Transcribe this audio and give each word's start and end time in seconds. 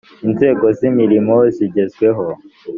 inzego 0.27 0.65
z’imirimo 0.77 1.35
zigezweho 1.55 2.25